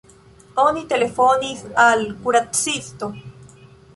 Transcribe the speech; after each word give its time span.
Oni 0.63 0.81
telefonis 0.93 1.61
al 1.85 2.03
kuracisto. 2.23 3.13